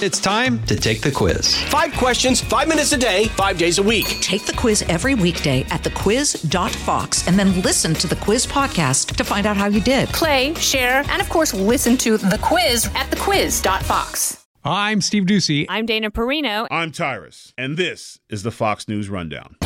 It's 0.00 0.20
time 0.20 0.62
to 0.66 0.76
take 0.76 1.00
the 1.00 1.10
quiz. 1.10 1.60
Five 1.64 1.92
questions, 1.94 2.40
five 2.40 2.68
minutes 2.68 2.92
a 2.92 2.96
day, 2.96 3.24
five 3.30 3.58
days 3.58 3.78
a 3.78 3.82
week. 3.82 4.06
Take 4.20 4.46
the 4.46 4.52
quiz 4.52 4.82
every 4.82 5.16
weekday 5.16 5.62
at 5.70 5.82
thequiz.fox 5.82 7.26
and 7.26 7.36
then 7.36 7.60
listen 7.62 7.94
to 7.94 8.06
the 8.06 8.14
quiz 8.14 8.46
podcast 8.46 9.16
to 9.16 9.24
find 9.24 9.44
out 9.44 9.56
how 9.56 9.66
you 9.66 9.80
did. 9.80 10.08
Play, 10.10 10.54
share, 10.54 11.02
and 11.08 11.20
of 11.20 11.28
course, 11.28 11.52
listen 11.52 11.96
to 11.96 12.16
the 12.16 12.38
quiz 12.40 12.86
at 12.94 13.10
thequiz.fox. 13.10 14.46
I'm 14.62 15.00
Steve 15.00 15.24
Doocy. 15.24 15.66
I'm 15.68 15.84
Dana 15.84 16.12
Perino. 16.12 16.68
I'm 16.70 16.92
Tyrus, 16.92 17.52
and 17.58 17.76
this 17.76 18.20
is 18.28 18.44
the 18.44 18.52
Fox 18.52 18.86
News 18.86 19.08
Rundown. 19.08 19.56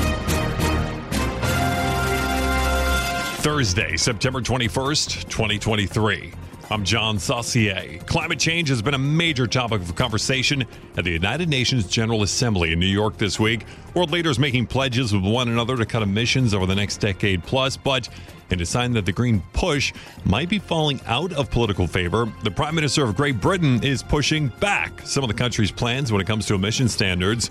Thursday, 3.43 3.99
September 3.99 4.41
21st, 4.41 5.29
2023. 5.29 6.33
I'm 6.73 6.84
John 6.84 7.18
Saucier. 7.18 7.98
Climate 8.07 8.39
change 8.39 8.70
has 8.70 8.80
been 8.80 8.95
a 8.95 8.98
major 8.98 9.46
topic 9.46 9.82
of 9.82 9.95
conversation 9.95 10.64
at 10.96 11.04
the 11.04 11.11
United 11.11 11.50
Nations 11.50 11.86
General 11.86 12.22
Assembly 12.22 12.72
in 12.72 12.81
New 12.81 12.86
York 12.86 13.18
this 13.18 13.39
week. 13.39 13.67
World 13.93 14.11
leaders 14.11 14.39
making 14.39 14.68
pledges 14.68 15.12
with 15.12 15.22
one 15.22 15.50
another 15.50 15.76
to 15.76 15.85
cut 15.85 16.03
emissions 16.03 16.54
over 16.54 16.64
the 16.64 16.75
next 16.75 16.96
decade 16.96 17.45
plus, 17.45 17.76
but 17.76 18.08
in 18.48 18.58
a 18.62 18.64
sign 18.64 18.93
that 18.93 19.04
the 19.04 19.12
green 19.12 19.43
push 19.53 19.93
might 20.25 20.48
be 20.48 20.58
falling 20.58 20.98
out 21.04 21.35
of 21.35 21.50
political 21.50 21.86
favor, 21.86 22.32
the 22.43 22.50
Prime 22.50 22.75
Minister 22.75 23.04
of 23.04 23.17
Great 23.17 23.39
Britain 23.39 23.84
is 23.84 24.03
pushing 24.03 24.48
back 24.59 25.03
some 25.07 25.23
of 25.23 25.29
the 25.29 25.34
country's 25.34 25.70
plans 25.70 26.11
when 26.11 26.23
it 26.23 26.26
comes 26.26 26.46
to 26.46 26.54
emission 26.54 26.89
standards. 26.89 27.50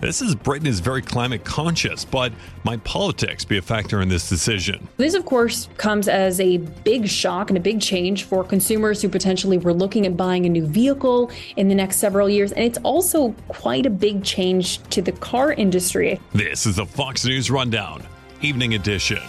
This 0.00 0.20
is 0.20 0.34
Britain 0.34 0.66
is 0.66 0.80
very 0.80 1.00
climate 1.00 1.44
conscious, 1.44 2.04
but 2.04 2.32
might 2.64 2.84
politics 2.84 3.44
be 3.44 3.56
a 3.56 3.62
factor 3.62 4.02
in 4.02 4.08
this 4.08 4.28
decision? 4.28 4.86
This, 4.98 5.14
of 5.14 5.24
course, 5.24 5.68
comes 5.78 6.06
as 6.06 6.38
a 6.38 6.58
big 6.58 7.08
shock 7.08 7.50
and 7.50 7.56
a 7.56 7.60
big 7.60 7.80
change 7.80 8.24
for 8.24 8.44
consumers 8.44 9.00
who 9.00 9.08
potentially 9.08 9.56
were 9.56 9.72
looking 9.72 10.04
at 10.06 10.16
buying 10.16 10.44
a 10.44 10.48
new 10.50 10.66
vehicle 10.66 11.30
in 11.56 11.68
the 11.68 11.74
next 11.74 11.96
several 11.96 12.28
years. 12.28 12.52
And 12.52 12.64
it's 12.64 12.78
also 12.82 13.30
quite 13.48 13.86
a 13.86 13.90
big 13.90 14.22
change 14.22 14.82
to 14.90 15.00
the 15.00 15.12
car 15.12 15.52
industry. 15.52 16.20
This 16.34 16.66
is 16.66 16.76
the 16.76 16.86
Fox 16.86 17.24
News 17.24 17.50
Rundown, 17.50 18.06
Evening 18.42 18.74
Edition. 18.74 19.22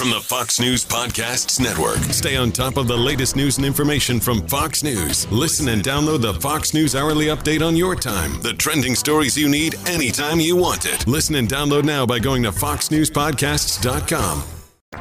From 0.00 0.08
the 0.08 0.18
Fox 0.18 0.58
News 0.58 0.82
Podcasts 0.82 1.60
Network. 1.60 1.98
Stay 2.10 2.34
on 2.34 2.52
top 2.52 2.78
of 2.78 2.88
the 2.88 2.96
latest 2.96 3.36
news 3.36 3.58
and 3.58 3.66
information 3.66 4.18
from 4.18 4.40
Fox 4.48 4.82
News. 4.82 5.30
Listen 5.30 5.68
and 5.68 5.82
download 5.82 6.22
the 6.22 6.32
Fox 6.40 6.72
News 6.72 6.96
Hourly 6.96 7.26
Update 7.26 7.60
on 7.60 7.76
your 7.76 7.94
time. 7.94 8.40
The 8.40 8.54
trending 8.54 8.94
stories 8.94 9.36
you 9.36 9.46
need 9.46 9.74
anytime 9.86 10.40
you 10.40 10.56
want 10.56 10.86
it. 10.86 11.06
Listen 11.06 11.34
and 11.34 11.46
download 11.46 11.84
now 11.84 12.06
by 12.06 12.18
going 12.18 12.42
to 12.44 12.50
foxnewspodcasts.com. 12.50 14.42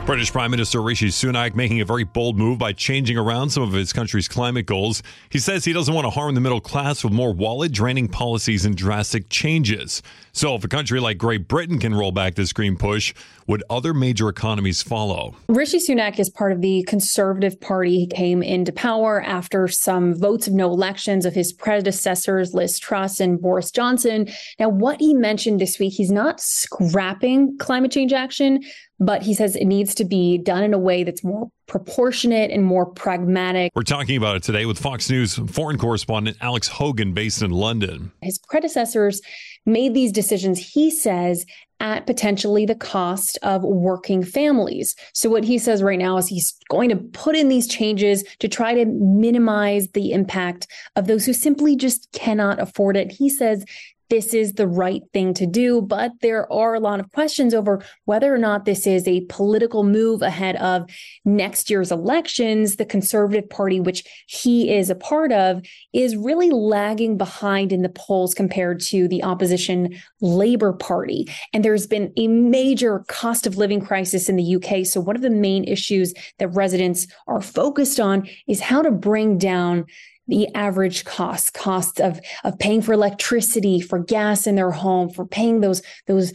British 0.05 0.31
Prime 0.31 0.51
Minister 0.51 0.81
Rishi 0.81 1.07
Sunak 1.07 1.55
making 1.55 1.81
a 1.81 1.85
very 1.85 2.03
bold 2.03 2.37
move 2.37 2.59
by 2.59 2.73
changing 2.73 3.17
around 3.17 3.49
some 3.49 3.63
of 3.63 3.71
his 3.71 3.93
country's 3.93 4.27
climate 4.27 4.65
goals. 4.65 5.01
He 5.29 5.39
says 5.39 5.65
he 5.65 5.73
doesn't 5.73 5.93
want 5.93 6.05
to 6.05 6.11
harm 6.11 6.35
the 6.35 6.41
middle 6.41 6.61
class 6.61 7.03
with 7.03 7.13
more 7.13 7.33
wallet 7.33 7.71
draining 7.71 8.07
policies 8.07 8.65
and 8.65 8.75
drastic 8.75 9.29
changes. 9.29 10.03
So, 10.39 10.55
if 10.55 10.63
a 10.63 10.69
country 10.69 11.01
like 11.01 11.17
Great 11.17 11.49
Britain 11.49 11.79
can 11.79 11.93
roll 11.93 12.13
back 12.13 12.35
this 12.35 12.53
green 12.53 12.77
push, 12.77 13.13
would 13.47 13.61
other 13.69 13.93
major 13.93 14.29
economies 14.29 14.81
follow? 14.81 15.35
Rishi 15.49 15.79
Sunak 15.79 16.17
is 16.17 16.29
part 16.29 16.53
of 16.53 16.61
the 16.61 16.83
Conservative 16.83 17.59
Party. 17.59 17.99
He 17.99 18.07
came 18.07 18.41
into 18.41 18.71
power 18.71 19.21
after 19.21 19.67
some 19.67 20.13
votes 20.13 20.47
of 20.47 20.53
no 20.53 20.71
elections 20.71 21.25
of 21.25 21.33
his 21.33 21.51
predecessors, 21.51 22.53
Liz 22.53 22.79
Truss 22.79 23.19
and 23.19 23.41
Boris 23.41 23.69
Johnson. 23.69 24.29
Now, 24.57 24.69
what 24.69 25.01
he 25.01 25.13
mentioned 25.13 25.59
this 25.59 25.77
week, 25.77 25.91
he's 25.91 26.09
not 26.09 26.39
scrapping 26.39 27.57
climate 27.57 27.91
change 27.91 28.13
action, 28.13 28.61
but 28.97 29.23
he 29.23 29.33
says 29.33 29.57
it 29.57 29.65
needs 29.65 29.93
to 29.95 30.05
be 30.05 30.37
done 30.37 30.63
in 30.63 30.73
a 30.73 30.79
way 30.79 31.03
that's 31.03 31.21
more 31.21 31.49
proportionate 31.69 32.51
and 32.51 32.65
more 32.65 32.85
pragmatic. 32.85 33.71
We're 33.75 33.83
talking 33.83 34.17
about 34.17 34.35
it 34.35 34.43
today 34.43 34.65
with 34.65 34.77
Fox 34.77 35.09
News 35.09 35.35
foreign 35.35 35.77
correspondent 35.77 36.35
Alex 36.41 36.67
Hogan, 36.67 37.13
based 37.13 37.41
in 37.41 37.51
London. 37.51 38.11
His 38.21 38.37
predecessors 38.37 39.21
made 39.65 39.93
these 39.93 40.11
decisions, 40.11 40.59
he 40.59 40.91
says, 40.91 41.45
at 41.79 42.05
potentially 42.05 42.65
the 42.65 42.75
cost 42.75 43.37
of 43.41 43.63
working 43.63 44.23
families. 44.23 44.95
So, 45.13 45.29
what 45.29 45.45
he 45.45 45.57
says 45.57 45.81
right 45.81 45.99
now 45.99 46.17
is 46.17 46.27
he's 46.27 46.57
going 46.69 46.89
to 46.89 46.97
put 46.97 47.35
in 47.37 47.47
these 47.47 47.67
changes 47.67 48.23
to 48.39 48.49
try 48.49 48.73
to 48.73 48.85
minimize 48.85 49.87
the 49.89 50.11
impact 50.11 50.67
of 50.97 51.07
those 51.07 51.25
who 51.25 51.33
simply 51.33 51.77
just 51.77 52.11
cannot 52.11 52.59
afford 52.59 52.97
it. 52.97 53.11
He 53.11 53.29
says 53.29 53.63
this 54.09 54.33
is 54.33 54.53
the 54.53 54.67
right 54.67 55.03
thing 55.13 55.33
to 55.35 55.45
do. 55.45 55.81
But 55.81 56.11
there 56.21 56.51
are 56.51 56.73
a 56.73 56.79
lot 56.79 56.99
of 56.99 57.11
questions 57.11 57.53
over 57.53 57.83
whether 58.05 58.33
or 58.33 58.37
not 58.37 58.65
this 58.65 58.87
is 58.87 59.07
a 59.07 59.21
political 59.29 59.83
move 59.83 60.21
ahead 60.21 60.55
of 60.57 60.89
next 61.25 61.69
year's 61.69 61.91
elections. 61.91 62.75
The 62.75 62.85
Conservative 62.85 63.49
Party, 63.49 63.79
which 63.79 64.03
he 64.27 64.73
is 64.73 64.89
a 64.89 64.95
part 64.95 65.31
of, 65.31 65.63
is 65.93 66.17
really 66.17 66.49
lagging 66.49 67.17
behind 67.17 67.71
in 67.71 67.81
the 67.81 67.89
polls 67.89 68.33
compared 68.33 68.79
to 68.81 69.07
the 69.07 69.23
opposition 69.23 69.95
Labour 70.21 70.73
Party. 70.73 71.27
And 71.53 71.63
there's 71.63 71.87
been 71.87 72.11
a 72.17 72.27
major 72.27 73.05
cost 73.07 73.45
of 73.45 73.57
living 73.57 73.81
crisis 73.81 74.29
in 74.29 74.35
the 74.35 74.55
UK. 74.55 74.85
So, 74.85 74.99
one 74.99 75.15
of 75.15 75.21
the 75.21 75.29
main 75.29 75.63
issues 75.63 76.13
that 76.39 76.49
residents 76.49 77.07
are 77.27 77.41
focused 77.41 77.99
on 77.99 78.27
is 78.47 78.59
how 78.59 78.81
to 78.81 78.91
bring 78.91 79.37
down 79.37 79.85
the 80.29 80.47
average 80.55 81.03
costs, 81.05 81.49
costs 81.49 81.99
of 81.99 82.19
of 82.43 82.57
paying 82.59 82.81
for 82.81 82.93
electricity, 82.93 83.81
for 83.81 83.99
gas 83.99 84.47
in 84.47 84.55
their 84.55 84.71
home, 84.71 85.09
for 85.09 85.25
paying 85.25 85.59
those 85.61 85.81
those 86.07 86.31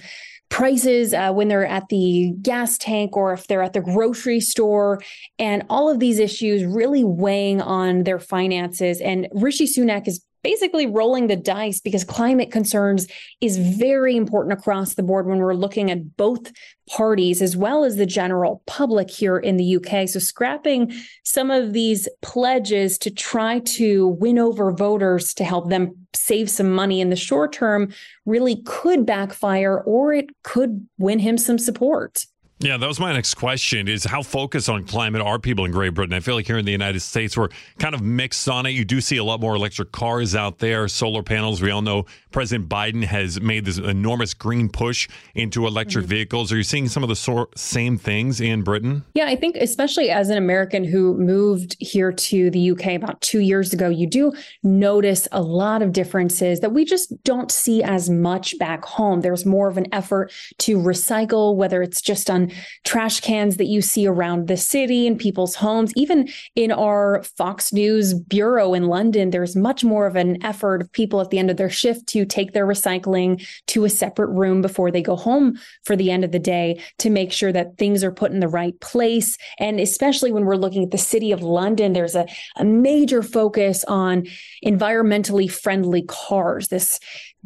prices 0.51 1.15
uh, 1.15 1.33
when 1.33 1.49
they're 1.49 1.67
at 1.67 1.89
the 1.89 2.33
gas 2.43 2.79
tank 2.79 3.17
or 3.17 3.33
if 3.33 3.47
they're 3.47 3.63
at 3.63 3.73
the 3.73 3.81
grocery 3.81 4.41
store, 4.41 5.01
and 5.39 5.65
all 5.71 5.89
of 5.89 5.99
these 5.99 6.19
issues 6.19 6.65
really 6.65 7.03
weighing 7.03 7.61
on 7.61 8.05
their 8.05 8.21
finances. 8.21 9.01
And 9.01 9.27
Rishi 9.33 9.67
Sunak 9.67 10.07
is 10.07 10.25
basically 10.45 10.87
rolling 10.87 11.27
the 11.27 11.35
dice 11.35 11.81
because 11.81 12.05
climate 12.05 12.53
concerns 12.53 13.09
is 13.41 13.57
very 13.57 14.17
important 14.17 14.53
across 14.53 14.95
the 14.95 15.03
board 15.03 15.27
when 15.27 15.39
we're 15.39 15.55
looking 15.55 15.91
at 15.91 16.17
both 16.17 16.53
parties 16.89 17.43
as 17.43 17.57
well 17.57 17.83
as 17.83 17.97
the 17.97 18.07
general 18.07 18.63
public 18.67 19.11
here 19.11 19.39
in 19.39 19.57
the 19.57 19.77
UK. 19.77 20.09
So, 20.09 20.21
scrapping 20.21 20.93
some 21.25 21.51
of 21.51 21.73
these 21.73 22.09
pledges 22.23 22.99
to 22.99 23.11
try 23.11 23.59
to 23.61 24.09
win 24.09 24.39
over 24.39 24.71
voters 24.71 25.35
to 25.35 25.45
help 25.45 25.71
them 25.71 25.97
save 26.15 26.49
some 26.49 26.71
money 26.71 27.01
in 27.01 27.11
the 27.11 27.17
short 27.17 27.53
term 27.53 27.93
really 28.27 28.63
could 28.65 29.05
backfire 29.05 29.81
or 29.81 30.13
it 30.13 30.31
could 30.45 30.87
win 30.99 31.19
him 31.19 31.39
some 31.39 31.59
support. 31.59 32.27
Yeah, 32.65 32.79
that 32.79 32.87
was 32.87 32.99
my 32.99 33.13
next 33.13 33.35
question 33.35 33.89
is 33.89 34.05
how 34.05 34.23
focused 34.23 34.71
on 34.71 34.85
climate 34.85 35.21
are 35.21 35.39
people 35.39 35.67
in 35.67 35.71
Great 35.71 35.93
Britain? 35.93 36.15
I 36.15 36.21
feel 36.21 36.35
like 36.35 36.47
here 36.47 36.57
in 36.57 36.65
the 36.65 36.73
United 36.73 37.01
States, 37.01 37.37
we're 37.37 37.51
kind 37.79 37.95
of 37.95 38.01
mixed 38.01 38.49
on 38.49 38.65
it. 38.65 38.71
You 38.71 38.87
do 38.87 39.03
see 39.03 39.19
a 39.19 39.25
lot 39.25 39.39
more 39.39 39.55
electric 39.55 39.93
cars 39.93 40.35
out 40.35 40.61
there, 40.61 40.89
solar 40.89 41.23
panels. 41.23 41.61
We 41.61 41.71
all 41.71 41.83
know 41.83 42.07
President 42.31 42.71
Biden 42.71 43.05
has 43.05 43.39
made 43.39 43.67
this 43.67 43.77
enormous 43.77 44.33
green 44.33 44.71
push 44.71 45.11
into 45.35 45.67
electric 45.67 46.07
mm-hmm. 46.07 46.15
vehicles. 46.15 46.51
Are 46.53 46.57
you 46.57 46.63
seeing 46.63 46.89
some 46.89 47.03
of 47.03 47.11
the 47.11 47.17
so- 47.17 47.51
same 47.55 47.99
things 47.99 48.41
in 48.41 48.63
Britain? 48.63 49.05
Yeah, 49.13 49.27
I 49.27 49.37
think 49.37 49.57
especially 49.57 50.09
as 50.09 50.31
an 50.31 50.39
American 50.39 50.85
who 50.85 51.19
moved 51.19 51.77
here 51.81 52.13
to 52.13 52.49
the 52.49 52.71
UK 52.71 52.95
about 52.95 53.21
two 53.21 53.41
years 53.41 53.75
ago, 53.75 53.91
you 53.91 54.07
do 54.07 54.33
notice 54.63 55.29
a 55.33 55.43
lot 55.43 55.83
of 55.83 55.93
differences 55.93 56.61
that 56.61 56.73
we 56.73 56.87
just 56.87 57.23
don't 57.25 57.53
see 57.53 57.83
as 57.83 58.09
much 58.09 58.59
back 58.59 58.87
home. 58.87 59.21
There's 59.21 59.45
more 59.45 59.69
of 59.69 59.77
an 59.77 59.87
effort 59.93 60.33
to 60.61 60.79
recycle, 60.79 61.57
whether 61.57 61.83
it's 61.83 62.01
just 62.01 62.31
on 62.31 62.54
trash 62.85 63.21
cans 63.21 63.57
that 63.57 63.67
you 63.67 63.83
see 63.83 64.07
around 64.07 64.49
the 64.49 64.57
city 64.57 65.07
and 65.07 65.19
people's 65.19 65.55
homes. 65.55 65.93
Even 65.97 66.29
in 66.55 66.71
our 66.73 67.23
Fox 67.37 67.73
News 67.73 68.15
bureau 68.15 68.75
in 68.75 68.89
London, 68.89 69.31
there's 69.31 69.57
much 69.57 69.85
more 69.85 70.07
of 70.07 70.17
an 70.17 70.43
effort 70.45 70.81
of 70.81 70.93
people 70.93 71.21
at 71.21 71.31
the 71.31 71.39
end 71.39 71.51
of 71.51 71.57
their 71.57 71.71
shift 71.71 72.07
to 72.09 72.25
take 72.25 72.53
their 72.53 72.67
recycling 72.67 73.47
to 73.69 73.85
a 73.85 73.91
separate 73.91 74.31
room 74.31 74.63
before 74.63 74.91
they 74.91 75.03
go 75.03 75.17
home 75.17 75.59
for 75.85 75.97
the 75.97 76.11
end 76.11 76.25
of 76.25 76.33
the 76.33 76.39
day 76.39 76.81
to 76.99 77.11
make 77.11 77.33
sure 77.33 77.53
that 77.53 77.77
things 77.79 78.03
are 78.05 78.13
put 78.13 78.33
in 78.33 78.41
the 78.41 78.49
right 78.49 78.79
place. 78.81 79.37
And 79.59 79.81
especially 79.81 80.33
when 80.33 80.45
we're 80.45 80.57
looking 80.57 80.85
at 80.85 80.91
the 80.91 80.99
city 80.99 81.33
of 81.33 81.43
London, 81.43 81.93
there's 81.93 82.15
a, 82.15 82.27
a 82.57 82.65
major 82.65 83.23
focus 83.23 83.85
on 83.85 84.25
environmentally 84.65 85.51
friendly 85.51 86.03
cars. 86.03 86.69
This 86.69 86.99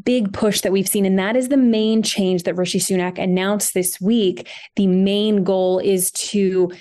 big 0.05 0.33
push 0.33 0.61
that 0.61 0.73
we've 0.73 0.89
seen. 0.89 1.07
And 1.07 1.19
that 1.19 1.37
is 1.37 1.49
the 1.49 1.57
main 1.57 2.03
change 2.03 2.45
that 2.45 2.57
Rishi 2.57 2.79
Sunak 2.79 3.19
announced 3.19 3.75
this 3.75 4.01
week. 4.01 4.49
The 4.77 4.87
main 4.87 5.45
goal 5.45 5.79
is 5.79 6.11
to 6.13 6.73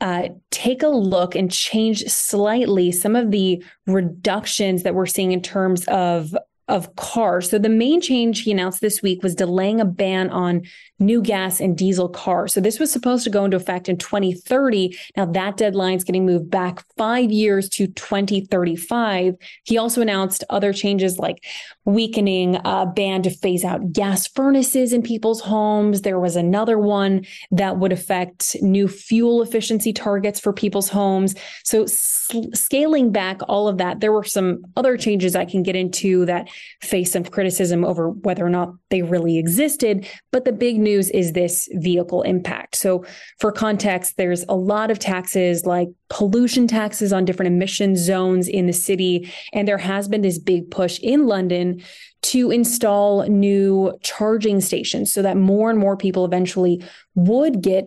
uh, 0.00 0.28
take 0.50 0.82
a 0.82 0.88
look 0.88 1.34
and 1.34 1.50
change 1.50 2.04
slightly 2.04 2.92
some 2.92 3.16
of 3.16 3.30
the 3.30 3.62
reductions 3.86 4.84
that 4.84 4.94
we're 4.94 5.06
seeing 5.06 5.32
in 5.32 5.42
terms 5.42 5.84
of 5.88 6.34
of 6.68 6.94
cars. 6.96 7.48
So 7.50 7.58
the 7.58 7.70
main 7.70 8.00
change 8.00 8.42
he 8.42 8.52
announced 8.52 8.82
this 8.82 9.00
week 9.02 9.22
was 9.22 9.34
delaying 9.34 9.80
a 9.80 9.86
ban 9.86 10.28
on 10.28 10.62
new 10.98 11.22
gas 11.22 11.60
and 11.60 11.76
diesel 11.76 12.08
cars. 12.08 12.52
So 12.52 12.60
this 12.60 12.78
was 12.78 12.92
supposed 12.92 13.24
to 13.24 13.30
go 13.30 13.44
into 13.44 13.56
effect 13.56 13.88
in 13.88 13.98
2030. 13.98 14.96
Now 15.16 15.26
that 15.26 15.56
deadline 15.56 15.96
is 15.96 16.04
getting 16.04 16.26
moved 16.26 16.50
back 16.50 16.84
five 16.96 17.30
years 17.30 17.68
to 17.70 17.86
2035. 17.86 19.34
He 19.64 19.78
also 19.78 20.00
announced 20.00 20.44
other 20.50 20.72
changes 20.72 21.18
like 21.18 21.44
weakening 21.84 22.56
a 22.64 22.86
ban 22.86 23.22
to 23.22 23.30
phase 23.30 23.64
out 23.64 23.92
gas 23.92 24.26
furnaces 24.26 24.92
in 24.92 25.02
people's 25.02 25.40
homes. 25.40 26.02
There 26.02 26.20
was 26.20 26.36
another 26.36 26.78
one 26.78 27.24
that 27.50 27.78
would 27.78 27.92
affect 27.92 28.56
new 28.60 28.88
fuel 28.88 29.42
efficiency 29.42 29.92
targets 29.92 30.40
for 30.40 30.52
people's 30.52 30.88
homes. 30.88 31.34
So 31.64 31.86
scaling 31.86 33.12
back 33.12 33.40
all 33.48 33.68
of 33.68 33.78
that, 33.78 34.00
there 34.00 34.12
were 34.12 34.24
some 34.24 34.62
other 34.76 34.96
changes 34.96 35.36
I 35.36 35.44
can 35.44 35.62
get 35.62 35.76
into 35.76 36.26
that 36.26 36.48
face 36.82 37.12
some 37.12 37.24
criticism 37.24 37.84
over 37.84 38.10
whether 38.10 38.44
or 38.44 38.50
not 38.50 38.74
they 38.90 39.02
really 39.02 39.38
existed. 39.38 40.06
But 40.30 40.44
the 40.44 40.52
big 40.52 40.78
news 40.88 41.10
is 41.10 41.32
this 41.32 41.68
vehicle 41.72 42.22
impact. 42.22 42.76
So, 42.76 43.04
for 43.38 43.52
context, 43.52 44.16
there's 44.16 44.44
a 44.48 44.54
lot 44.56 44.90
of 44.90 44.98
taxes 44.98 45.66
like 45.66 45.88
pollution 46.08 46.66
taxes 46.66 47.12
on 47.12 47.24
different 47.24 47.52
emission 47.52 47.96
zones 47.96 48.48
in 48.48 48.66
the 48.66 48.72
city. 48.72 49.30
And 49.52 49.66
there 49.66 49.78
has 49.78 50.08
been 50.08 50.22
this 50.22 50.38
big 50.38 50.70
push 50.70 50.98
in 51.00 51.26
London 51.26 51.82
to 52.22 52.50
install 52.50 53.24
new 53.28 53.96
charging 54.02 54.60
stations 54.60 55.12
so 55.12 55.22
that 55.22 55.36
more 55.36 55.70
and 55.70 55.78
more 55.78 55.96
people 55.96 56.24
eventually 56.24 56.82
would 57.14 57.62
get 57.62 57.84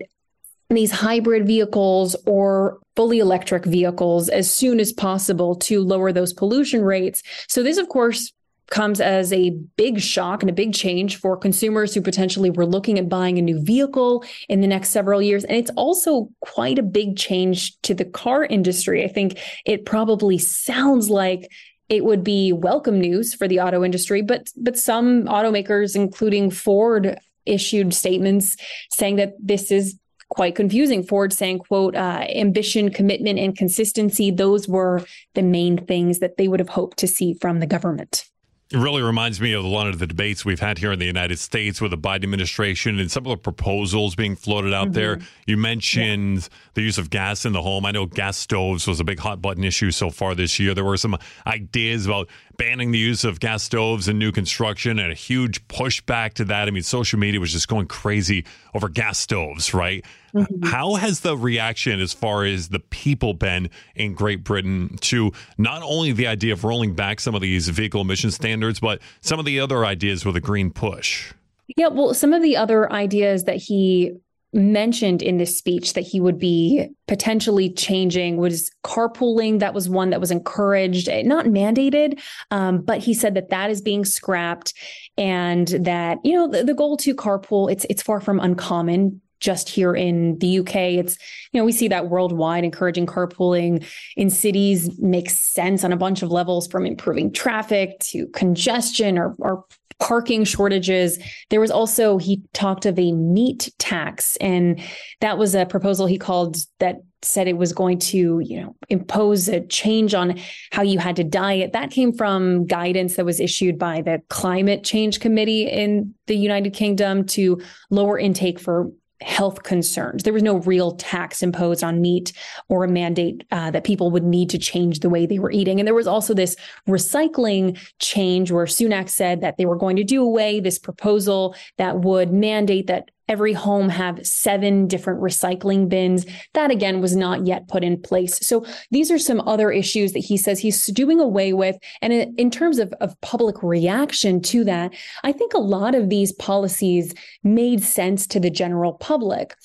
these 0.69 0.92
hybrid 0.92 1.45
vehicles 1.45 2.15
or 2.25 2.80
fully 2.95 3.19
electric 3.19 3.65
vehicles 3.65 4.30
as 4.30 4.54
soon 4.54 4.80
as 4.80 4.94
possible 4.94 5.56
to 5.56 5.81
lower 5.83 6.12
those 6.13 6.33
pollution 6.33 6.81
rates. 6.81 7.24
So, 7.47 7.63
this, 7.63 7.77
of 7.77 7.89
course, 7.89 8.31
comes 8.71 9.00
as 9.00 9.31
a 9.31 9.51
big 9.75 10.00
shock 10.00 10.41
and 10.41 10.50
a 10.50 10.53
big 10.53 10.73
change 10.73 11.18
for 11.18 11.38
consumers 11.38 11.94
who 11.94 12.01
potentially 12.01 12.50
were 12.50 12.65
looking 12.65 12.97
at 12.97 13.09
buying 13.09 13.38
a 13.38 13.41
new 13.41 13.62
vehicle 13.62 14.23
in 14.50 14.62
the 14.62 14.68
next 14.68 14.89
several 14.89 15.21
years. 15.21 15.44
And 15.44 15.57
it's 15.57 15.71
also 15.71 16.29
quite 16.39 16.79
a 16.79 16.83
big 16.83 17.18
change 17.18 17.79
to 17.81 17.94
the 17.94 18.06
car 18.06 18.45
industry. 18.45 19.03
I 19.03 19.09
think 19.09 19.38
it 19.65 19.85
probably 19.85 20.38
sounds 20.38 21.09
like 21.09 21.51
it 21.89 22.06
would 22.06 22.23
be 22.23 22.53
welcome 22.53 23.00
news 23.00 23.33
for 23.33 23.47
the 23.47 23.59
auto 23.59 23.83
industry, 23.83 24.21
but 24.21 24.50
but 24.56 24.77
some 24.77 25.25
automakers, 25.25 25.94
including 25.94 26.50
Ford, 26.50 27.19
issued 27.45 27.94
statements 27.94 28.56
saying 28.89 29.18
that 29.18 29.33
this 29.38 29.71
is 29.71 30.00
quite 30.29 30.56
confusing. 30.56 31.03
Ford 31.03 31.33
saying, 31.33 31.59
quote, 31.59 31.94
uh, 31.94 32.25
ambition, 32.33 32.89
commitment, 32.89 33.38
and 33.38 33.57
consistency, 33.57 34.31
those 34.31 34.69
were 34.69 35.03
the 35.35 35.41
main 35.41 35.85
things 35.85 36.19
that 36.19 36.38
they 36.38 36.47
would 36.47 36.62
have 36.62 36.69
hoped 36.69 36.97
to 37.00 37.07
see 37.07 37.33
from 37.33 37.59
the 37.59 37.68
government. 37.68 38.31
It 38.71 38.77
really 38.77 39.01
reminds 39.01 39.41
me 39.41 39.51
of 39.51 39.65
a 39.65 39.68
lot 39.68 39.88
of 39.88 40.00
the 40.00 40.07
debates 40.07 40.45
we've 40.45 40.62
had 40.62 40.77
here 40.77 40.94
in 40.94 41.00
the 41.00 41.06
United 41.06 41.39
States 41.39 41.81
with 41.81 41.91
the 41.91 41.97
Biden 41.97 42.23
administration 42.23 43.00
and 43.00 43.12
some 43.12 43.25
of 43.25 43.31
the 43.31 43.38
proposals 43.38 44.15
being 44.15 44.38
floated 44.38 44.73
out 44.73 44.85
mm-hmm. 44.85 44.94
there. 44.94 45.19
You 45.45 45.57
mentioned 45.57 46.44
yeah. 46.44 46.57
the 46.75 46.81
use 46.83 46.97
of 46.97 47.09
gas 47.09 47.44
in 47.44 47.51
the 47.51 47.62
home. 47.62 47.85
I 47.85 47.91
know 47.91 48.06
gas 48.06 48.38
stoves 48.38 48.88
was 48.88 49.01
a 49.01 49.03
big 49.03 49.19
hot 49.19 49.41
button 49.41 49.65
issue 49.65 49.91
so 49.91 50.09
far 50.09 50.35
this 50.35 50.57
year. 50.57 50.73
There 50.73 50.85
were 50.85 50.95
some 50.95 51.18
ideas 51.45 52.06
about 52.06 52.29
banning 52.56 52.91
the 52.91 53.00
use 53.00 53.25
of 53.25 53.41
gas 53.41 53.63
stoves 53.63 54.07
in 54.07 54.18
new 54.18 54.31
construction 54.31 55.00
and 55.00 55.12
a 55.12 55.15
huge 55.15 55.68
pushback 55.68 56.35
to 56.35 56.45
that. 56.45 56.69
I 56.69 56.71
mean, 56.71 56.83
social 56.83 57.19
media 57.19 57.41
was 57.41 57.51
just 57.51 57.68
going 57.68 57.88
crazy 57.88 58.45
over 58.73 58.88
gas 58.88 59.19
stoves, 59.19 59.73
right? 59.73 60.06
Mm-hmm. 60.33 60.63
How 60.63 60.95
has 60.95 61.22
the 61.22 61.38
reaction 61.38 62.00
as 62.00 62.13
far 62.13 62.45
as 62.45 62.69
the 62.69 62.80
people 62.80 63.33
been 63.33 63.69
in 63.95 64.13
Great 64.13 64.44
Britain 64.44 64.98
to 65.01 65.31
not 65.57 65.81
only 65.83 66.12
the 66.12 66.28
idea 66.28 66.54
of 66.54 66.63
rolling 66.63 66.95
back 66.95 67.19
some 67.19 67.36
of 67.36 67.42
these 67.42 67.68
vehicle 67.69 68.01
emission 68.01 68.31
standards, 68.31 68.80
but 68.80 69.01
some 69.22 69.39
of 69.39 69.45
the 69.45 69.60
other 69.60 69.86
ideas 69.86 70.25
with 70.25 70.36
a 70.36 70.42
green 70.42 70.72
push? 70.72 71.33
Yeah, 71.78 71.88
well, 71.88 72.13
some 72.13 72.33
of 72.33 72.42
the 72.42 72.57
other 72.57 72.92
ideas 72.92 73.45
that 73.45 73.56
he 73.56 74.13
mentioned 74.54 75.22
in 75.22 75.38
this 75.38 75.57
speech 75.57 75.94
that 75.94 76.01
he 76.01 76.19
would 76.19 76.38
be 76.38 76.88
potentially 77.07 77.72
changing 77.72 78.38
was 78.38 78.69
carpooling. 78.83 79.60
That 79.60 79.74
was 79.74 79.88
one 79.88 80.10
that 80.10 80.19
was 80.19 80.31
encouraged, 80.31 81.07
eh, 81.07 81.22
not 81.22 81.45
mandated, 81.45 82.19
um, 82.51 82.81
but 82.81 83.00
he 83.00 83.13
said 83.13 83.36
that 83.36 83.50
that 83.50 83.69
is 83.69 83.81
being 83.81 84.04
scrapped, 84.04 84.74
and 85.18 85.68
that 85.68 86.18
you 86.24 86.33
know 86.33 86.50
the, 86.50 86.63
the 86.63 86.74
goal 86.74 86.98
to 86.98 87.16
carpool 87.16 87.72
it's 87.72 87.86
it's 87.89 88.01
far 88.01 88.19
from 88.19 88.39
uncommon 88.39 89.22
just 89.41 89.67
here 89.67 89.93
in 89.93 90.38
the 90.38 90.59
UK. 90.59 90.75
It's, 90.75 91.17
you 91.51 91.59
know, 91.59 91.65
we 91.65 91.71
see 91.73 91.89
that 91.89 92.09
worldwide, 92.09 92.63
encouraging 92.63 93.07
carpooling 93.07 93.85
in 94.15 94.29
cities 94.29 94.97
makes 94.99 95.38
sense 95.38 95.83
on 95.83 95.91
a 95.91 95.97
bunch 95.97 96.21
of 96.21 96.31
levels 96.31 96.67
from 96.67 96.85
improving 96.85 97.33
traffic 97.33 97.99
to 97.99 98.27
congestion 98.27 99.17
or, 99.17 99.35
or 99.39 99.65
parking 99.99 100.43
shortages. 100.43 101.19
There 101.49 101.59
was 101.59 101.71
also, 101.71 102.17
he 102.17 102.41
talked 102.53 102.85
of 102.85 102.97
a 102.97 103.11
meat 103.11 103.71
tax, 103.77 104.35
and 104.38 104.79
that 105.21 105.38
was 105.38 105.55
a 105.55 105.65
proposal 105.65 106.07
he 106.07 106.17
called 106.17 106.57
that 106.79 106.97
said 107.23 107.47
it 107.47 107.57
was 107.57 107.71
going 107.71 107.99
to, 107.99 108.39
you 108.39 108.61
know, 108.61 108.75
impose 108.89 109.47
a 109.47 109.61
change 109.61 110.15
on 110.15 110.39
how 110.71 110.81
you 110.81 110.97
had 110.97 111.15
to 111.17 111.23
diet. 111.23 111.73
That 111.73 111.91
came 111.91 112.13
from 112.13 112.65
guidance 112.65 113.15
that 113.15 113.25
was 113.25 113.39
issued 113.39 113.77
by 113.77 114.01
the 114.01 114.23
Climate 114.29 114.83
Change 114.83 115.19
Committee 115.19 115.67
in 115.69 116.15
the 116.25 116.35
United 116.35 116.73
Kingdom 116.73 117.25
to 117.27 117.61
lower 117.91 118.17
intake 118.17 118.59
for 118.59 118.91
health 119.21 119.63
concerns. 119.63 120.23
There 120.23 120.33
was 120.33 120.44
no 120.44 120.57
real 120.57 120.94
tax 120.94 121.44
imposed 121.44 121.83
on 121.83 122.01
meat 122.01 122.33
or 122.69 122.83
a 122.83 122.88
mandate 122.88 123.45
uh, 123.51 123.71
that 123.71 123.83
people 123.83 124.12
would 124.12 124.23
need 124.23 124.50
to 124.51 124.57
change 124.57 125.00
the 125.00 125.09
way 125.09 125.25
they 125.25 125.39
were 125.39 125.51
eating. 125.51 125.79
And 125.79 125.88
there 125.88 125.95
was 125.95 126.07
also 126.07 126.33
this 126.33 126.56
recycling 126.88 127.79
change 128.00 128.51
where 128.51 128.65
Sunak 128.65 129.09
said 129.09 129.41
that 129.41 129.57
they 129.57 129.65
were 129.65 129.75
going 129.75 129.95
to 129.97 130.03
do 130.03 130.23
away 130.23 130.59
this 130.59 130.79
proposal 130.79 131.56
that 131.77 132.00
would 132.00 132.33
mandate 132.33 132.88
that 132.88 133.12
every 133.31 133.54
home 133.54 133.88
have 133.88 134.25
seven 134.28 134.88
different 134.88 135.22
recycling 135.22 135.88
bins. 135.88 136.25
That 136.54 136.69
again 136.69 137.00
was 137.00 137.16
not 137.16 137.48
yet 137.48 137.69
put 137.69 137.83
in 137.83 138.01
place. 138.01 138.45
So 138.45 138.66
these 138.92 139.10
are 139.10 139.18
some 139.18 139.42
other 139.48 139.72
issues 139.72 140.12
that 140.12 140.19
he 140.19 140.36
says 140.36 140.60
he's 140.60 140.86
doing 140.88 141.19
away 141.19 141.54
with. 141.54 141.78
And 142.01 142.12
in 142.38 142.51
terms 142.51 142.78
of, 142.78 142.94
of 143.00 143.19
public 143.22 143.63
reaction 143.63 144.42
to 144.42 144.66
that, 144.66 144.94
I 145.24 145.31
think 145.31 145.54
a 145.54 145.60
lot 145.60 145.95
of 145.95 146.10
these 146.10 146.33
policies 146.33 147.13
made 147.42 147.81
sense 147.81 148.28
to 148.28 148.39
the 148.39 148.50
general 148.50 148.94
public 148.94 149.56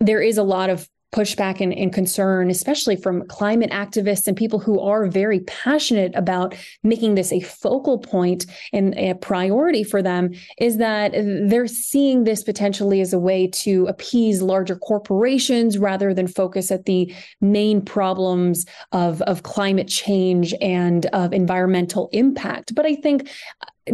there 0.00 0.20
is 0.20 0.36
a 0.36 0.42
lot 0.42 0.68
of 0.68 0.88
pushback 1.12 1.60
and, 1.60 1.72
and, 1.74 1.92
concern, 1.92 2.50
especially 2.50 2.96
from 2.96 3.26
climate 3.28 3.70
activists 3.70 4.26
and 4.26 4.36
people 4.36 4.58
who 4.58 4.80
are 4.80 5.06
very 5.06 5.40
passionate 5.40 6.12
about 6.14 6.54
making 6.82 7.14
this 7.14 7.32
a 7.32 7.40
focal 7.40 7.98
point 7.98 8.46
and 8.72 8.96
a 8.96 9.14
priority 9.14 9.84
for 9.84 10.00
them, 10.02 10.30
is 10.58 10.78
that 10.78 11.12
they're 11.12 11.66
seeing 11.66 12.24
this 12.24 12.42
potentially 12.42 13.00
as 13.00 13.12
a 13.12 13.18
way 13.18 13.46
to 13.46 13.86
appease 13.86 14.40
larger 14.40 14.76
corporations 14.76 15.76
rather 15.78 16.14
than 16.14 16.26
focus 16.26 16.70
at 16.70 16.86
the 16.86 17.12
main 17.40 17.82
problems 17.82 18.64
of, 18.92 19.20
of 19.22 19.42
climate 19.42 19.88
change 19.88 20.54
and 20.60 21.06
of 21.06 21.32
environmental 21.32 22.08
impact. 22.12 22.74
But 22.74 22.86
I 22.86 22.94
think 22.94 23.28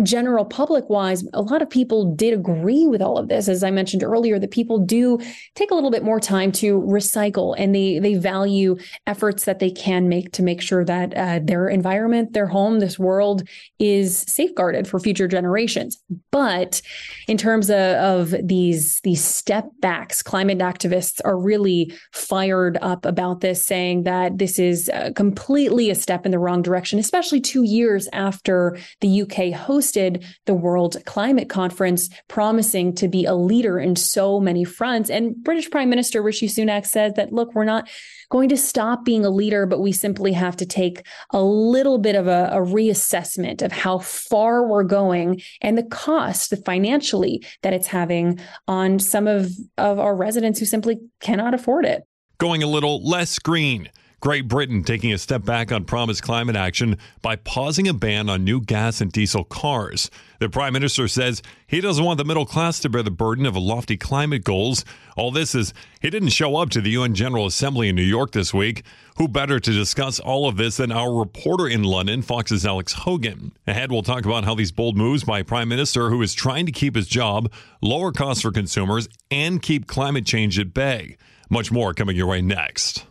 general 0.02 0.44
public 0.44 0.88
wise, 0.90 1.24
a 1.32 1.40
lot 1.40 1.62
of 1.62 1.70
people 1.70 2.14
did 2.14 2.34
agree 2.34 2.86
with 2.86 3.00
all 3.00 3.18
of 3.18 3.28
this. 3.28 3.48
As 3.48 3.62
I 3.62 3.70
mentioned 3.70 4.02
earlier, 4.02 4.38
that 4.38 4.50
people 4.50 4.78
do 4.78 5.18
take 5.54 5.70
a 5.70 5.74
little 5.74 5.90
bit 5.90 6.02
more 6.02 6.20
time 6.20 6.52
to 6.52 6.80
recycle 6.82 7.54
and 7.56 7.74
they 7.74 7.98
they 7.98 8.14
value 8.14 8.76
efforts 9.06 9.44
that 9.44 9.60
they 9.60 9.70
can 9.70 10.08
make 10.08 10.32
to 10.32 10.42
make 10.42 10.60
sure 10.60 10.84
that 10.84 11.16
uh, 11.16 11.40
their 11.42 11.68
environment, 11.68 12.34
their 12.34 12.46
home, 12.46 12.80
this 12.80 12.98
world 12.98 13.48
is 13.78 14.18
safeguarded 14.18 14.86
for 14.86 15.00
future 15.00 15.26
generations. 15.26 15.98
But 16.30 16.82
in 17.26 17.38
terms 17.38 17.70
of, 17.70 17.78
of 17.78 18.34
these 18.46 19.00
these 19.04 19.24
step 19.24 19.70
backs, 19.80 20.22
climate 20.22 20.58
activists 20.58 21.20
are 21.24 21.38
really 21.38 21.94
fired 22.12 22.76
up 22.82 23.06
about 23.06 23.40
this, 23.40 23.64
saying 23.64 24.02
that 24.02 24.36
this 24.36 24.58
is 24.58 24.90
uh, 24.90 25.12
completely 25.16 25.88
a 25.88 25.94
step 25.94 26.26
in 26.26 26.32
the 26.32 26.38
wrong 26.38 26.60
direction, 26.60 26.98
especially 26.98 27.40
two 27.40 27.62
years 27.62 28.06
after 28.12 28.76
the 29.00 29.22
UK 29.22 29.54
hosted 29.54 29.77
hosted 29.78 30.24
the 30.46 30.54
World 30.54 30.96
Climate 31.06 31.48
Conference, 31.48 32.08
promising 32.28 32.94
to 32.96 33.08
be 33.08 33.24
a 33.24 33.34
leader 33.34 33.78
in 33.78 33.96
so 33.96 34.40
many 34.40 34.64
fronts. 34.64 35.10
And 35.10 35.36
British 35.42 35.70
Prime 35.70 35.88
Minister 35.88 36.22
Rishi 36.22 36.48
Sunak 36.48 36.86
said 36.86 37.14
that, 37.16 37.32
look, 37.32 37.54
we're 37.54 37.64
not 37.64 37.88
going 38.30 38.48
to 38.48 38.56
stop 38.56 39.04
being 39.04 39.24
a 39.24 39.30
leader, 39.30 39.66
but 39.66 39.80
we 39.80 39.92
simply 39.92 40.32
have 40.32 40.56
to 40.56 40.66
take 40.66 41.06
a 41.30 41.42
little 41.42 41.98
bit 41.98 42.14
of 42.14 42.26
a, 42.26 42.50
a 42.52 42.58
reassessment 42.58 43.62
of 43.62 43.72
how 43.72 43.98
far 43.98 44.66
we're 44.66 44.82
going 44.82 45.40
and 45.62 45.78
the 45.78 45.84
cost 45.84 46.50
the 46.50 46.56
financially 46.56 47.42
that 47.62 47.72
it's 47.72 47.86
having 47.86 48.38
on 48.66 48.98
some 48.98 49.26
of, 49.26 49.50
of 49.78 49.98
our 49.98 50.14
residents 50.14 50.58
who 50.58 50.66
simply 50.66 50.98
cannot 51.20 51.54
afford 51.54 51.84
it. 51.84 52.02
Going 52.38 52.62
a 52.62 52.66
little 52.66 53.02
less 53.08 53.38
green 53.38 53.90
Great 54.20 54.48
Britain 54.48 54.82
taking 54.82 55.12
a 55.12 55.18
step 55.18 55.44
back 55.44 55.70
on 55.70 55.84
promised 55.84 56.24
climate 56.24 56.56
action 56.56 56.98
by 57.22 57.36
pausing 57.36 57.86
a 57.86 57.94
ban 57.94 58.28
on 58.28 58.42
new 58.42 58.60
gas 58.60 59.00
and 59.00 59.12
diesel 59.12 59.44
cars. 59.44 60.10
The 60.40 60.48
Prime 60.48 60.72
Minister 60.72 61.06
says 61.06 61.40
he 61.68 61.80
doesn't 61.80 62.04
want 62.04 62.18
the 62.18 62.24
middle 62.24 62.44
class 62.44 62.80
to 62.80 62.88
bear 62.88 63.04
the 63.04 63.12
burden 63.12 63.46
of 63.46 63.56
lofty 63.56 63.96
climate 63.96 64.42
goals. 64.42 64.84
All 65.16 65.30
this 65.30 65.54
is 65.54 65.72
he 66.00 66.10
didn't 66.10 66.30
show 66.30 66.56
up 66.56 66.70
to 66.70 66.80
the 66.80 66.90
UN 66.90 67.14
General 67.14 67.46
Assembly 67.46 67.88
in 67.88 67.94
New 67.94 68.02
York 68.02 68.32
this 68.32 68.52
week. 68.52 68.82
Who 69.18 69.28
better 69.28 69.60
to 69.60 69.72
discuss 69.72 70.18
all 70.18 70.48
of 70.48 70.56
this 70.56 70.78
than 70.78 70.90
our 70.90 71.12
reporter 71.12 71.68
in 71.68 71.84
London, 71.84 72.22
Fox's 72.22 72.66
Alex 72.66 72.92
Hogan? 72.94 73.52
Ahead, 73.68 73.92
we'll 73.92 74.02
talk 74.02 74.24
about 74.24 74.44
how 74.44 74.56
these 74.56 74.72
bold 74.72 74.96
moves 74.96 75.22
by 75.22 75.42
Prime 75.42 75.68
Minister, 75.68 76.10
who 76.10 76.22
is 76.22 76.34
trying 76.34 76.66
to 76.66 76.72
keep 76.72 76.96
his 76.96 77.06
job, 77.06 77.52
lower 77.80 78.10
costs 78.10 78.42
for 78.42 78.50
consumers, 78.50 79.08
and 79.30 79.62
keep 79.62 79.86
climate 79.86 80.26
change 80.26 80.58
at 80.58 80.74
bay. 80.74 81.16
Much 81.48 81.70
more 81.70 81.94
coming 81.94 82.16
your 82.16 82.26
way 82.26 82.42
next. 82.42 83.07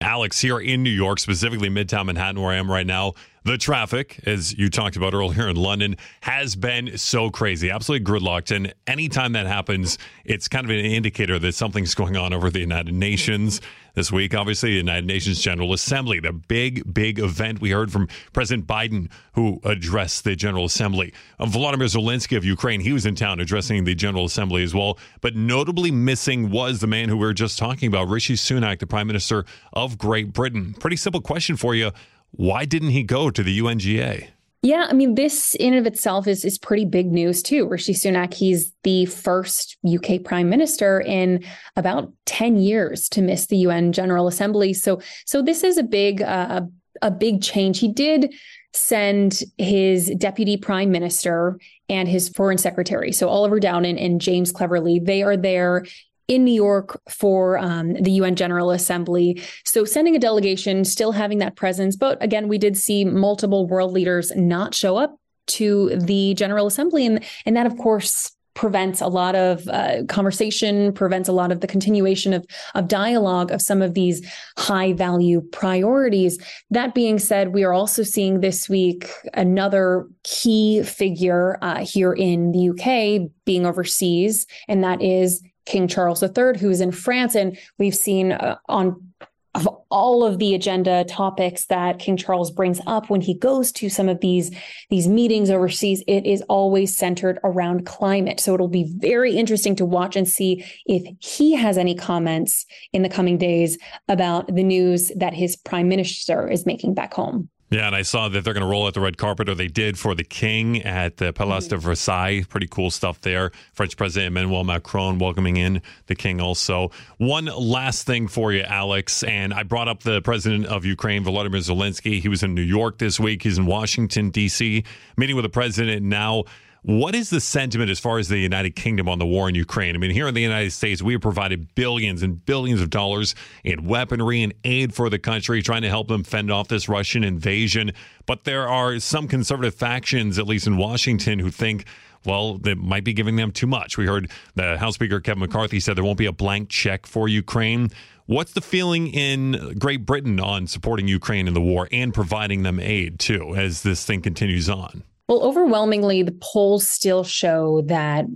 Alex 0.00 0.40
here 0.40 0.58
in 0.58 0.82
New 0.82 0.90
York, 0.90 1.18
specifically 1.18 1.70
Midtown 1.70 2.06
Manhattan, 2.06 2.40
where 2.40 2.52
I 2.52 2.56
am 2.56 2.70
right 2.70 2.86
now. 2.86 3.14
The 3.46 3.56
traffic, 3.56 4.18
as 4.26 4.58
you 4.58 4.68
talked 4.68 4.96
about 4.96 5.14
earlier 5.14 5.48
in 5.48 5.54
London, 5.54 5.98
has 6.22 6.56
been 6.56 6.98
so 6.98 7.30
crazy, 7.30 7.70
absolutely 7.70 8.04
gridlocked. 8.04 8.50
And 8.50 8.74
anytime 8.88 9.34
that 9.34 9.46
happens, 9.46 9.98
it's 10.24 10.48
kind 10.48 10.64
of 10.64 10.70
an 10.70 10.84
indicator 10.84 11.38
that 11.38 11.54
something's 11.54 11.94
going 11.94 12.16
on 12.16 12.32
over 12.32 12.50
the 12.50 12.58
United 12.58 12.92
Nations. 12.92 13.60
This 13.94 14.10
week, 14.10 14.34
obviously, 14.34 14.70
the 14.70 14.78
United 14.78 15.06
Nations 15.06 15.40
General 15.40 15.72
Assembly, 15.72 16.18
the 16.18 16.32
big, 16.32 16.92
big 16.92 17.20
event. 17.20 17.60
We 17.60 17.70
heard 17.70 17.92
from 17.92 18.08
President 18.32 18.66
Biden, 18.66 19.10
who 19.34 19.60
addressed 19.62 20.24
the 20.24 20.34
General 20.34 20.64
Assembly. 20.64 21.14
Uh, 21.38 21.46
Volodymyr 21.46 21.86
Zelensky 21.88 22.36
of 22.36 22.44
Ukraine, 22.44 22.80
he 22.80 22.92
was 22.92 23.06
in 23.06 23.14
town 23.14 23.38
addressing 23.38 23.84
the 23.84 23.94
General 23.94 24.24
Assembly 24.24 24.64
as 24.64 24.74
well. 24.74 24.98
But 25.20 25.36
notably 25.36 25.92
missing 25.92 26.50
was 26.50 26.80
the 26.80 26.88
man 26.88 27.08
who 27.08 27.16
we 27.16 27.24
were 27.24 27.32
just 27.32 27.60
talking 27.60 27.86
about, 27.86 28.08
Rishi 28.08 28.34
Sunak, 28.34 28.80
the 28.80 28.88
Prime 28.88 29.06
Minister 29.06 29.44
of 29.72 29.98
Great 29.98 30.32
Britain. 30.32 30.74
Pretty 30.74 30.96
simple 30.96 31.20
question 31.20 31.56
for 31.56 31.76
you. 31.76 31.92
Why 32.36 32.64
didn't 32.64 32.90
he 32.90 33.02
go 33.02 33.30
to 33.30 33.42
the 33.42 33.58
UNGA? 33.58 34.28
Yeah, 34.62 34.86
I 34.88 34.94
mean, 34.94 35.14
this 35.14 35.54
in 35.54 35.74
and 35.74 35.86
of 35.86 35.92
itself 35.92 36.26
is 36.26 36.44
is 36.44 36.58
pretty 36.58 36.84
big 36.84 37.12
news 37.12 37.42
too. 37.42 37.68
Rishi 37.68 37.94
Sunak, 37.94 38.34
he's 38.34 38.72
the 38.82 39.06
first 39.06 39.76
UK 39.86 40.24
Prime 40.24 40.48
Minister 40.48 41.00
in 41.00 41.44
about 41.76 42.12
ten 42.24 42.56
years 42.56 43.08
to 43.10 43.22
miss 43.22 43.46
the 43.46 43.58
UN 43.58 43.92
General 43.92 44.26
Assembly. 44.26 44.74
So, 44.74 45.00
so 45.24 45.40
this 45.40 45.62
is 45.62 45.78
a 45.78 45.82
big 45.82 46.20
uh, 46.20 46.62
a 47.00 47.10
big 47.10 47.42
change. 47.42 47.78
He 47.78 47.88
did 47.88 48.34
send 48.72 49.42
his 49.56 50.10
deputy 50.18 50.56
prime 50.56 50.90
minister 50.90 51.58
and 51.88 52.08
his 52.08 52.28
foreign 52.28 52.58
secretary, 52.58 53.12
so 53.12 53.28
Oliver 53.28 53.60
Dowden 53.60 53.96
and 53.96 54.20
James 54.20 54.50
Cleverly. 54.50 54.98
They 54.98 55.22
are 55.22 55.36
there 55.36 55.84
in 56.28 56.44
New 56.44 56.54
York 56.54 57.00
for 57.08 57.58
um, 57.58 57.94
the 57.94 58.12
UN 58.12 58.34
General 58.34 58.70
Assembly. 58.70 59.40
So 59.64 59.84
sending 59.84 60.16
a 60.16 60.18
delegation, 60.18 60.84
still 60.84 61.12
having 61.12 61.38
that 61.38 61.56
presence. 61.56 61.96
But 61.96 62.22
again, 62.22 62.48
we 62.48 62.58
did 62.58 62.76
see 62.76 63.04
multiple 63.04 63.66
world 63.66 63.92
leaders 63.92 64.34
not 64.34 64.74
show 64.74 64.96
up 64.96 65.18
to 65.46 65.96
the 65.96 66.34
General 66.34 66.66
Assembly. 66.66 67.06
And, 67.06 67.24
and 67.44 67.56
that, 67.56 67.66
of 67.66 67.76
course, 67.76 68.32
prevents 68.54 69.00
a 69.02 69.06
lot 69.06 69.36
of 69.36 69.68
uh, 69.68 70.02
conversation, 70.08 70.92
prevents 70.92 71.28
a 71.28 71.32
lot 71.32 71.52
of 71.52 71.60
the 71.60 71.66
continuation 71.66 72.32
of, 72.32 72.44
of 72.74 72.88
dialogue 72.88 73.52
of 73.52 73.60
some 73.60 73.82
of 73.82 73.94
these 73.94 74.26
high 74.56 74.94
value 74.94 75.42
priorities. 75.52 76.38
That 76.70 76.94
being 76.94 77.18
said, 77.18 77.52
we 77.52 77.64
are 77.64 77.74
also 77.74 78.02
seeing 78.02 78.40
this 78.40 78.68
week 78.68 79.10
another 79.34 80.08
key 80.24 80.82
figure 80.82 81.58
uh, 81.60 81.84
here 81.84 82.14
in 82.14 82.50
the 82.52 82.70
UK 82.70 83.30
being 83.44 83.66
overseas, 83.66 84.46
and 84.68 84.82
that 84.82 85.02
is 85.02 85.42
King 85.66 85.88
Charles 85.88 86.22
III, 86.22 86.58
who 86.58 86.70
is 86.70 86.80
in 86.80 86.92
France. 86.92 87.34
And 87.34 87.58
we've 87.78 87.94
seen 87.94 88.32
uh, 88.32 88.56
on 88.68 89.12
of 89.56 89.66
all 89.88 90.22
of 90.22 90.38
the 90.38 90.54
agenda 90.54 91.02
topics 91.04 91.64
that 91.66 91.98
King 91.98 92.18
Charles 92.18 92.50
brings 92.50 92.78
up 92.86 93.08
when 93.08 93.22
he 93.22 93.32
goes 93.32 93.72
to 93.72 93.88
some 93.88 94.06
of 94.06 94.20
these 94.20 94.54
these 94.90 95.08
meetings 95.08 95.50
overseas, 95.50 96.04
it 96.06 96.26
is 96.26 96.42
always 96.42 96.94
centered 96.94 97.38
around 97.42 97.86
climate. 97.86 98.38
So 98.38 98.52
it'll 98.52 98.68
be 98.68 98.92
very 98.98 99.34
interesting 99.34 99.74
to 99.76 99.86
watch 99.86 100.14
and 100.14 100.28
see 100.28 100.62
if 100.84 101.02
he 101.20 101.54
has 101.54 101.78
any 101.78 101.94
comments 101.94 102.66
in 102.92 103.02
the 103.02 103.08
coming 103.08 103.38
days 103.38 103.78
about 104.08 104.54
the 104.54 104.62
news 104.62 105.10
that 105.16 105.32
his 105.32 105.56
prime 105.56 105.88
minister 105.88 106.46
is 106.48 106.66
making 106.66 106.92
back 106.92 107.14
home. 107.14 107.48
Yeah, 107.68 107.88
and 107.88 107.96
I 107.96 108.02
saw 108.02 108.28
that 108.28 108.44
they're 108.44 108.54
going 108.54 108.62
to 108.62 108.68
roll 108.68 108.86
out 108.86 108.94
the 108.94 109.00
red 109.00 109.18
carpet, 109.18 109.48
or 109.48 109.56
they 109.56 109.66
did 109.66 109.98
for 109.98 110.14
the 110.14 110.22
king 110.22 110.82
at 110.82 111.16
the 111.16 111.32
Palais 111.32 111.60
de 111.60 111.74
mm-hmm. 111.74 111.78
Versailles. 111.78 112.44
Pretty 112.48 112.68
cool 112.68 112.92
stuff 112.92 113.20
there. 113.22 113.50
French 113.72 113.96
President 113.96 114.28
Emmanuel 114.28 114.62
Macron 114.62 115.18
welcoming 115.18 115.56
in 115.56 115.82
the 116.06 116.14
king 116.14 116.40
also. 116.40 116.92
One 117.18 117.46
last 117.46 118.06
thing 118.06 118.28
for 118.28 118.52
you, 118.52 118.62
Alex, 118.62 119.24
and 119.24 119.52
I 119.52 119.64
brought 119.64 119.88
up 119.88 120.04
the 120.04 120.22
president 120.22 120.66
of 120.66 120.84
Ukraine, 120.84 121.24
Volodymyr 121.24 121.56
Zelensky. 121.56 122.20
He 122.20 122.28
was 122.28 122.44
in 122.44 122.54
New 122.54 122.62
York 122.62 122.98
this 122.98 123.18
week. 123.18 123.42
He's 123.42 123.58
in 123.58 123.66
Washington, 123.66 124.30
D.C., 124.30 124.84
meeting 125.16 125.34
with 125.34 125.44
the 125.44 125.48
president 125.48 126.02
now. 126.06 126.44
What 126.86 127.16
is 127.16 127.30
the 127.30 127.40
sentiment 127.40 127.90
as 127.90 127.98
far 127.98 128.18
as 128.18 128.28
the 128.28 128.38
United 128.38 128.76
Kingdom 128.76 129.08
on 129.08 129.18
the 129.18 129.26
war 129.26 129.48
in 129.48 129.56
Ukraine? 129.56 129.96
I 129.96 129.98
mean, 129.98 130.12
here 130.12 130.28
in 130.28 130.34
the 130.34 130.40
United 130.40 130.70
States, 130.70 131.02
we 131.02 131.14
have 131.14 131.20
provided 131.20 131.74
billions 131.74 132.22
and 132.22 132.46
billions 132.46 132.80
of 132.80 132.90
dollars 132.90 133.34
in 133.64 133.88
weaponry 133.88 134.44
and 134.44 134.54
aid 134.62 134.94
for 134.94 135.10
the 135.10 135.18
country, 135.18 135.62
trying 135.62 135.82
to 135.82 135.88
help 135.88 136.06
them 136.06 136.22
fend 136.22 136.48
off 136.52 136.68
this 136.68 136.88
Russian 136.88 137.24
invasion. 137.24 137.90
But 138.24 138.44
there 138.44 138.68
are 138.68 139.00
some 139.00 139.26
conservative 139.26 139.74
factions, 139.74 140.38
at 140.38 140.46
least 140.46 140.68
in 140.68 140.76
Washington, 140.76 141.40
who 141.40 141.50
think 141.50 141.86
well, 142.24 142.56
they 142.56 142.74
might 142.74 143.02
be 143.02 143.12
giving 143.12 143.34
them 143.34 143.50
too 143.50 143.66
much. 143.66 143.98
We 143.98 144.06
heard 144.06 144.30
the 144.54 144.78
House 144.78 144.94
Speaker 144.94 145.18
Kevin 145.18 145.40
McCarthy 145.40 145.80
said 145.80 145.96
there 145.96 146.04
won't 146.04 146.18
be 146.18 146.26
a 146.26 146.32
blank 146.32 146.68
check 146.68 147.06
for 147.06 147.26
Ukraine. 147.26 147.90
What's 148.26 148.52
the 148.52 148.60
feeling 148.60 149.08
in 149.08 149.76
Great 149.76 150.06
Britain 150.06 150.38
on 150.38 150.68
supporting 150.68 151.08
Ukraine 151.08 151.48
in 151.48 151.54
the 151.54 151.60
war 151.60 151.88
and 151.90 152.14
providing 152.14 152.62
them 152.62 152.78
aid 152.78 153.18
too 153.18 153.56
as 153.56 153.82
this 153.82 154.04
thing 154.04 154.22
continues 154.22 154.70
on? 154.70 155.02
Well, 155.28 155.42
overwhelmingly, 155.42 156.22
the 156.22 156.36
polls 156.40 156.88
still 156.88 157.24
show 157.24 157.82
that 157.82 158.26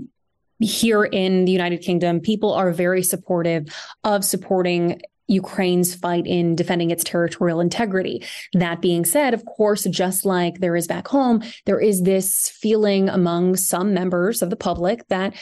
here 0.59 1.05
in 1.05 1.45
the 1.45 1.53
United 1.53 1.79
Kingdom, 1.79 2.21
people 2.21 2.53
are 2.53 2.73
very 2.73 3.03
supportive 3.03 3.69
of 4.05 4.25
supporting 4.25 5.01
Ukraine's 5.29 5.95
fight 5.95 6.27
in 6.27 6.57
defending 6.57 6.91
its 6.91 7.05
territorial 7.05 7.61
integrity. 7.61 8.25
That 8.53 8.83
being 8.83 9.05
said, 9.05 9.33
of 9.33 9.45
course, 9.45 9.85
just 9.85 10.27
like 10.27 10.59
there 10.59 10.75
is 10.75 10.89
back 10.89 11.07
home, 11.07 11.43
there 11.67 11.81
is 11.81 12.03
this 12.03 12.49
feeling 12.49 13.09
among 13.09 13.57
some 13.57 13.95
members 13.95 14.43
of 14.43 14.51
the 14.51 14.57
public 14.57 15.07
that 15.09 15.35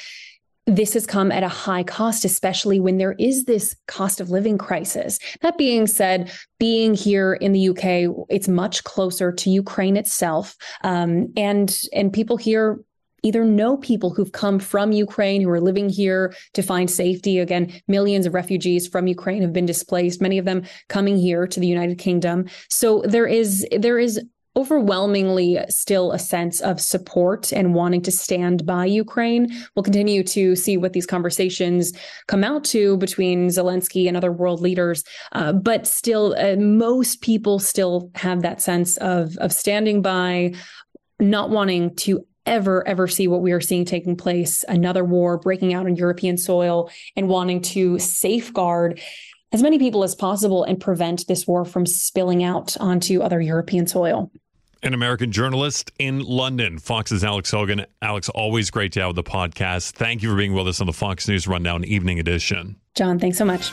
this 0.69 0.93
has 0.93 1.07
come 1.07 1.33
at 1.33 1.43
a 1.43 1.49
high 1.49 1.83
cost, 1.83 2.25
especially 2.25 2.79
when 2.79 2.99
there 2.99 3.15
is 3.19 3.45
this 3.45 3.75
cost 3.87 4.21
of 4.21 4.31
living 4.31 4.59
crisis. 4.59 5.19
That 5.41 5.57
being 5.57 5.87
said, 5.87 6.31
being 6.59 6.95
here 6.95 7.35
in 7.35 7.53
the 7.53 7.71
UK, 7.71 8.27
it's 8.29 8.49
much 8.49 8.85
closer 8.85 9.33
to 9.33 9.51
Ukraine 9.51 9.97
itself, 9.97 10.57
um, 10.85 11.33
and 11.37 11.75
and 11.93 12.13
people 12.13 12.37
here 12.37 12.81
either 13.23 13.45
know 13.45 13.77
people 13.77 14.11
who've 14.11 14.31
come 14.33 14.59
from 14.61 14.93
Ukraine 14.93 15.41
who 15.41 15.51
are 15.51 15.61
living 15.61 15.89
here 15.89 16.33
to 16.55 16.63
find 16.63 16.89
safety. 16.89 17.39
Again, 17.39 17.73
millions 17.89 18.27
of 18.27 18.35
refugees 18.35 18.87
from 18.87 19.07
Ukraine 19.07 19.43
have 19.43 19.53
been 19.53 19.67
displaced, 19.67 20.21
many 20.21 20.39
of 20.39 20.45
them 20.45 20.63
coming 20.89 21.17
here 21.17 21.47
to 21.47 21.59
the 21.61 21.67
United 21.67 21.99
Kingdom. 21.99 22.47
So 22.69 23.03
there 23.07 23.27
is 23.27 23.67
there 23.77 23.99
is 23.99 24.21
overwhelmingly 24.59 25.57
still 25.69 26.11
a 26.11 26.19
sense 26.19 26.61
of 26.61 26.81
support 26.81 27.53
and 27.53 27.75
wanting 27.75 28.03
to 28.03 28.11
stand 28.11 28.67
by 28.67 28.85
Ukraine. 28.85 29.47
We'll 29.77 29.85
continue 29.85 30.25
to 30.25 30.57
see 30.57 30.77
what 30.77 30.95
these 30.95 31.07
conversations 31.07 31.93
come 32.27 32.43
out 32.43 32.65
to 32.65 32.97
between 32.97 33.50
Zelensky 33.50 34.09
and 34.09 34.17
other 34.17 34.33
world 34.33 34.61
leaders. 34.61 35.05
Uh, 35.31 35.53
but 35.53 35.87
still, 35.87 36.35
uh, 36.37 36.57
most 36.57 37.21
people 37.21 37.61
still 37.61 38.11
have 38.17 38.43
that 38.43 38.61
sense 38.61 38.97
of, 38.97 39.37
of 39.37 39.53
standing 39.53 40.03
by, 40.03 40.55
not 41.21 41.50
wanting 41.50 41.95
to 41.95 42.27
ever, 42.45 42.87
ever 42.88 43.07
see 43.07 43.29
what 43.29 43.43
we 43.43 43.53
are 43.53 43.61
seeing 43.61 43.85
taking 43.85 44.17
place 44.17 44.65
another 44.69 45.05
war 45.05 45.38
breaking 45.38 45.73
out 45.73 45.87
on 45.87 45.95
European 45.95 46.37
soil 46.37 46.91
and 47.15 47.29
wanting 47.29 47.61
to 47.61 47.99
safeguard 48.00 49.00
as 49.53 49.62
many 49.62 49.79
people 49.79 50.03
as 50.03 50.15
possible 50.15 50.65
and 50.65 50.81
prevent 50.81 51.27
this 51.27 51.47
war 51.47 51.65
from 51.65 51.87
spilling 51.87 52.43
out 52.43 52.77
onto 52.81 53.21
other 53.21 53.41
European 53.41 53.87
soil 53.87 54.33
an 54.83 54.95
American 54.95 55.33
journalist 55.33 55.91
in 55.99 56.21
London. 56.21 56.79
Fox's 56.79 57.25
Alex 57.25 57.51
Hogan. 57.51 57.87
Alex, 58.03 58.29
always 58.29 58.71
great 58.71 58.93
to 58.93 59.01
have 59.01 59.15
the 59.15 59.23
podcast. 59.23 59.93
Thank 59.93 60.23
you 60.23 60.31
for 60.31 60.37
being 60.37 60.55
with 60.55 60.69
us 60.69 60.81
on 60.81 60.87
the 60.87 60.93
Fox 60.93 61.29
News 61.29 61.49
Rundown 61.49 61.85
Evening 61.85 62.19
Edition. 62.19 62.77
John, 62.95 63.19
thanks 63.19 63.39
so 63.39 63.45
much. 63.45 63.73